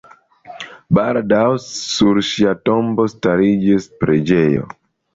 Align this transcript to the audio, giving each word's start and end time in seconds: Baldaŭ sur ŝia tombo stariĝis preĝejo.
Baldaŭ 0.99 1.43
sur 1.67 2.23
ŝia 2.31 2.57
tombo 2.71 3.09
stariĝis 3.17 3.91
preĝejo. 4.05 4.71